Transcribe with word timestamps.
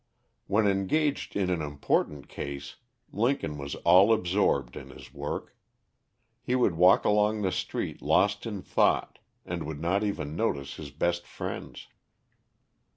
When 0.47 0.65
engaged 0.65 1.35
in 1.35 1.51
an 1.51 1.61
important 1.61 2.27
case, 2.27 2.77
Lincoln 3.13 3.59
was 3.59 3.75
all 3.75 4.11
absorbed 4.11 4.75
in 4.75 4.89
his 4.89 5.13
work. 5.13 5.55
He 6.41 6.55
would 6.55 6.73
walk 6.73 7.05
along 7.05 7.43
the 7.43 7.51
street 7.51 8.01
lost 8.01 8.47
in 8.47 8.63
thought; 8.63 9.19
and 9.45 9.63
would 9.67 9.79
not 9.79 10.03
even 10.03 10.35
notice 10.35 10.77
his 10.77 10.89
best 10.89 11.27
friends. 11.27 11.85